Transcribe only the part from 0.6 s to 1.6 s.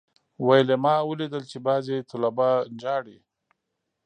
يې ما اوليدل چې